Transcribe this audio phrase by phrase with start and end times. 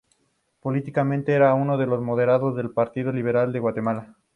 [0.61, 4.15] Políticamente era uno de los moderados del Partido Liberal de Guatemala.